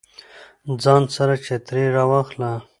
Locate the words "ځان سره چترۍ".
0.83-1.85